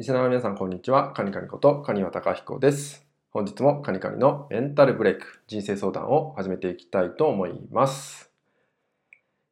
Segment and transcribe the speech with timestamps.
[0.00, 1.12] リスナーの皆さん、こんにちは。
[1.12, 3.06] カニカニことカニワタカヒコです。
[3.32, 8.30] 本日もカニカニのメンタルブレイク、人生相談を始めていきたいと思います。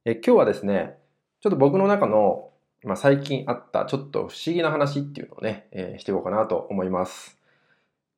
[0.06, 0.96] え今日はですね、
[1.42, 2.48] ちょっと僕の中の、
[2.82, 7.36] まあ、最近あったちょっと不思議な話っていうのをね、えーしていこうかなと思います。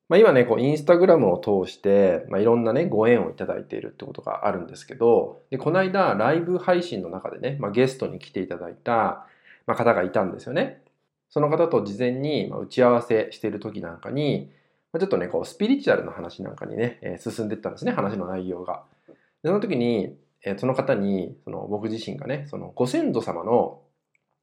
[0.09, 9.27] まあ、今ね、こうインスタグラムを通して、まあ、いろんなね、ご縁をいただいているってことがあるんですけど、でこの間、ライブ配信の中でね、まあ、ゲストに来ていただいた、
[9.67, 10.85] まあ、方がいたんですよね。
[11.31, 14.51] その方と事前に打ち合わせしている時なんかに、
[14.99, 18.83] ちょっとね、こうスピリチュアルの話なんかにね、えー進んでいったんですね、話の内容が。
[19.07, 19.15] で
[19.45, 23.81] その時に、えーその方に、その僕自身がね、そのご先祖様の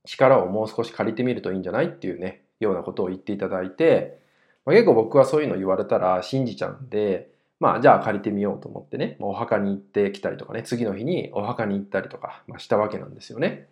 [0.05, 4.19] 力をもう少し借りてみるといいんじゃないっていうね、ようなことを言っていただいて、
[4.65, 7.29] まあ、結構僕はそういうの言われたら信じちゃうんで、
[7.59, 13.67] まあじゃあ借りてみようと思ってね、まあお墓に行ってきたりとかね、次の日にお墓に行ったりとか、まあ、したわけなんですよね。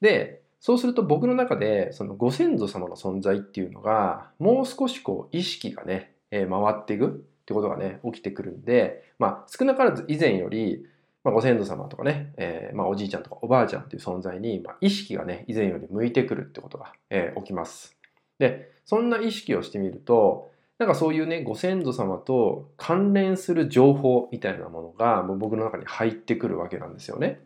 [0.00, 7.10] で、そうすると僕の中でそのご先祖様の存在っていうのがもう少しこう意識がね、えー回っていくっ
[7.46, 10.84] てことがね起きてくるんで、まあ、少なからず以前より、
[11.22, 17.96] まあ、ご先祖様とかね、えーまあ、おじいちゃんとかおばあちゃんっていう存在に、まあ、意識がね以前より向いてくるってことが、えー起きます。
[18.38, 27.40] でそんな意識をしてみるとなんかそういうねご先祖様と関連する情報みたいなものがもう僕の中に入ってくるわけなんですよね。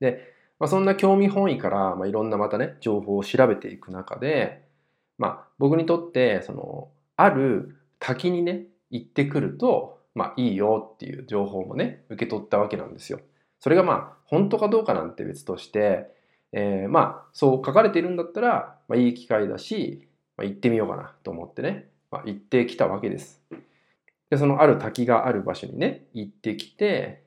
[0.00, 0.31] で
[0.62, 4.62] まあ、そんな興味本位から、まあ、いろんなまたね情報を調べていく中で、
[5.18, 13.18] まあ、僕にとってそのある滝にね行ってくると、まあ、いいよっていう情報もね受け取ったわけなんですよ。
[13.58, 16.06] それがまあ本当かどうかなんて別として、
[16.52, 23.42] えーまあそう書かれているんだったら、まあ、いい機会だし、まあ、行ってみようかなと思ってね、まあ、行ってきたわけです。
[24.30, 27.21] でそのある滝がある場所にね行ってきて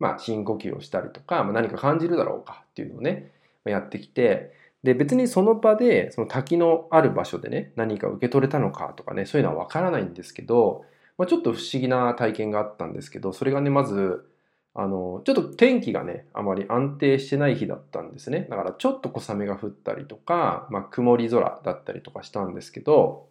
[0.00, 3.32] まあ、深呼吸をしたりとか、まあ、何か感じるだろうかっていうのをね、
[3.64, 10.84] やってきて、で、別にその場で、その滝のある場所でね、何か受け取れたのかとかね、そういうのはわからないんですけど、
[11.18, 14.26] まあ、ちょっと不思議な体験があったんですけど、それがね、まず、
[14.72, 18.46] あの、ちょっと天気がね、あまり安定してない日だったんですね。
[18.48, 23.28] だからちょっと小雨が降ったりとか、まあ、曇り空だったりとかしたんですけど、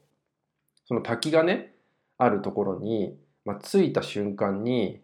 [0.85, 1.73] その滝がね、
[2.17, 5.01] あるところに、まあ、着いた瞬間に、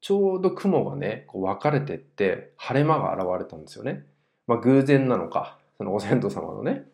[0.00, 4.04] ちょうど雲がね、こう分かれてって、晴れ間が現れたんですよね。
[4.46, 6.84] まあ、偶然なのか、そのご先祖様のね、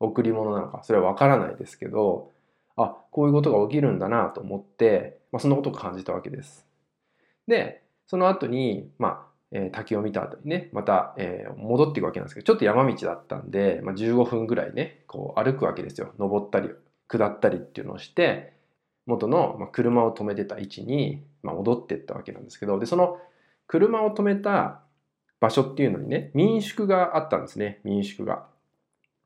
[0.00, 2.30] 贈り物なのか、それは分からないですけど、
[2.76, 6.66] あ、こういうことが起きるんだなと思って、まあ、そんなことを感じたわけです。
[7.46, 16.12] で、その後に、まあ、えー滝を見た後にね、また、えー戻っていくわけなんですけど、ちょっと山道だったんで、まあ、15分ぐらいね、こう歩くわけですよ。
[16.18, 16.70] 登ったり、
[17.08, 18.54] 下ったりっていうのをして、
[19.06, 23.18] 元の車を止めてた位置にまあ戻っていったわけなんですけど、で、その
[23.66, 24.82] 車を止めた
[25.40, 28.46] 場所っていうのにね、民宿があったんですね、民宿が。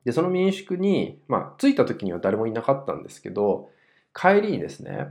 [0.03, 3.69] で、その民宿に、まあ、着いた時には誰もいなかったんですけど、
[4.15, 5.09] 帰りにですね、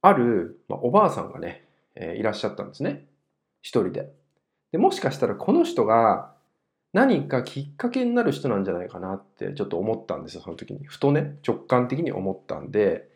[0.00, 1.64] ある、まあ、おばあさんがね、
[1.94, 3.06] えーいらっしゃったんですね。
[3.60, 4.12] 一人で。
[4.72, 6.32] で、もしかしたらこの人が
[6.92, 10.84] 何かきっかけになる人なんじゃないかなってちょっと思ったんですよ、その時に。
[10.86, 13.07] ふとね、直感的に思ったんで、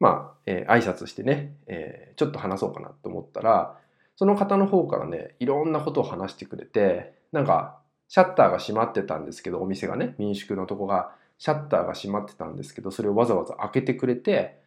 [0.00, 3.78] まあ、えー挨拶してね、えーちょっと話そうかなと思ったら、
[4.16, 14.58] その方の方からね、いろんなことを話してくれて、なんか、シャッターが閉まってたんですけど、お店がね、民宿のとこが、シャッターが閉まってたんですけど、それをわざわざ開けてくれて、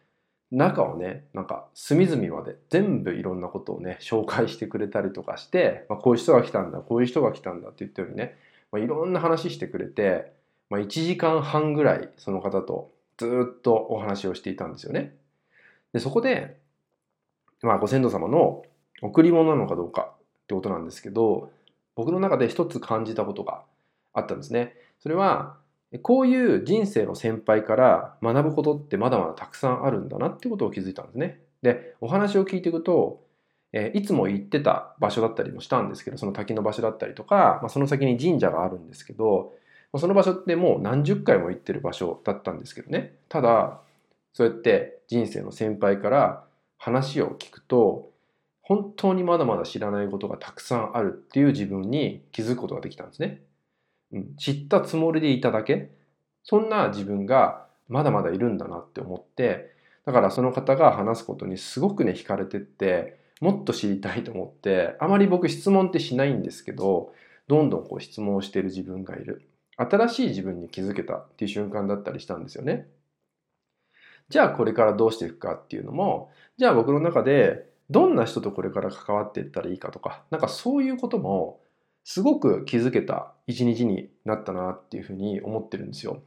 [0.52, 8.36] 中をね、なんか隅々まで全部いろんなことをね、紹介してくれたりとかして、まあ、こういう人が来たんだ、こういう人が来たんだって言ったようにね、
[8.72, 10.32] まあ、いろんな話してくれて、
[10.68, 13.26] まあ、1時間半ぐらいその方とず
[13.58, 15.16] っとお話をしていたんですよね。
[15.92, 16.60] で、そこで、
[17.62, 18.62] まあ、ご先祖様の
[19.02, 21.50] 贈り物なのかどうかってことなんですけど、
[21.94, 23.62] 僕の中で一つ感じたことが
[24.12, 24.74] あったんですね。
[25.00, 25.56] それは、
[26.02, 31.40] こういう人生の先輩から学ぶことってまだまだたくさんあるんだなってことを気づいたんですね。
[31.62, 33.24] で、お話を聞いていくと、
[33.72, 39.52] えいつも行ってた場所だったりもしたんですけど、その滝の場所だったりとか、まあ、その先に神社があるんですけど、
[39.96, 43.16] その場所ってもう何十回も行ってる場所だったんですけどね。
[43.28, 43.80] ただ、
[44.32, 46.44] そうやって人生の先輩から
[46.78, 48.10] 話を聞くと、
[48.62, 53.42] 本当にまだまだ知らないことがたくさんあるっていう自分に気づくことができたんですね。
[54.12, 55.90] うん、知ったつもりでいただけ、
[56.44, 59.72] そんな自分がまだまだいるんだなって思って、
[60.06, 67.12] だからその方が話すことにすごくね、惹かれてって、もっと知りたいと思って、あまり僕質問ってしないんですけど、
[67.48, 69.42] どんどんこう質問をしている自分がいる。
[69.76, 72.86] 新しい自分に気づけたっていう瞬間だったりしたんですよね。
[74.30, 81.60] じゃあこれからどうしていくかっていうのも、じゃあ僕の中でどんな人とこれから関わっていったらいいかとか、なんかそういうことも
[82.04, 86.22] すごく気づけた一日になったなっていうふうに思ってるんですよ。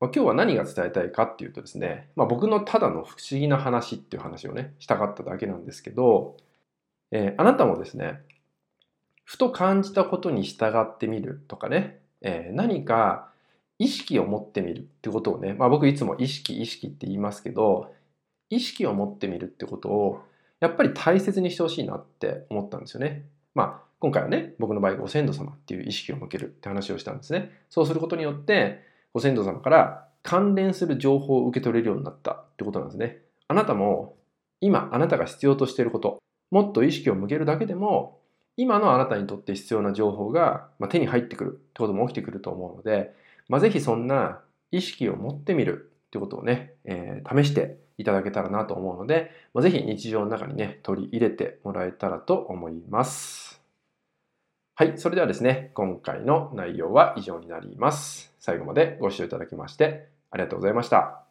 [0.00, 6.38] まあ、今日は何が伝えたいかっていうとですね、まあ、僕のただの不思議な話っていう話をね、したかっただけなんですけど、
[7.10, 8.20] えー、あなたもですね、
[9.24, 13.29] ふと感じたことに従ってみるとかね、えー、何か
[13.80, 17.92] 意識を持ってみるってことをね、まあ、僕いつも意識意識って言いますけど、
[18.50, 20.22] 意識を持ってみるってことを
[20.60, 23.24] やっぱり大切にしてほしいなって思ったんですよね。
[23.54, 27.50] まあ今回はね、僕の場合ご先祖様っていう意識を向けるって話をしたんですね。
[27.70, 28.82] そうすることによって
[29.14, 33.22] ご先祖様から関連する情報を受け取れるようになったってことなんですね。
[33.48, 34.14] あなたも
[34.60, 36.18] 今あなたが必要としていること、
[36.50, 38.18] もっと意識を向けるだけでも
[38.58, 43.14] 今のあなたにとって必要な情報が手に入ってくるってことも起きてくると思うので、
[43.50, 53.60] まあ、ぜひそんな意識を持ってみるってことをね、えー、試していただけたらなと思うので、まあ、ぜひ日常の中にね、取り入れてもらえたらと思います。
[54.76, 58.32] はい、それではですね、今回の内容は以上になります。
[58.38, 61.29] 最後までご視聴いただきましてありがとうございました。